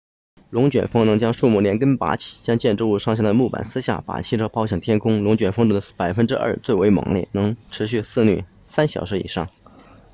[0.49, 9.47] 龙卷风能将树木连根拔起将建筑物上的木板撕下把汽车抛向天空龙卷风中的百分之二最为猛烈能持续肆虐三小时以上